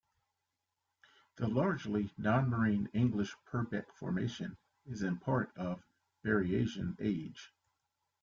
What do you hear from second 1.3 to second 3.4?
The largely non-marine English